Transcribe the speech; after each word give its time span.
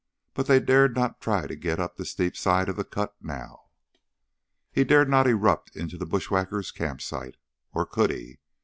But 0.33 0.47
they 0.47 0.59
dared 0.59 0.95
not 0.95 1.21
try 1.21 1.45
to 1.45 1.55
get 1.55 1.79
up 1.79 1.95
the 1.95 2.05
steep 2.05 2.35
sides 2.35 2.71
of 2.71 2.75
the 2.75 2.83
cut 2.83 3.13
now. 3.21 3.65
He 4.71 4.83
dared 4.83 5.09
not 5.11 5.27
erupt 5.27 5.75
into 5.75 5.95
the 5.95 6.07
bushwhacker 6.07 6.63
campsite, 6.73 7.37
or 7.71 7.85
could 7.85 8.09
he? 8.09 8.39